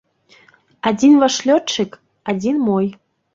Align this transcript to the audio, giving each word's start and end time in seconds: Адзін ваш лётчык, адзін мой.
Адзін 0.91 1.13
ваш 1.23 1.35
лётчык, 1.49 1.91
адзін 2.35 2.55
мой. 2.71 2.91